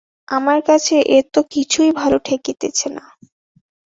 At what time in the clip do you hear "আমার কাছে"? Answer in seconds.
0.31-0.95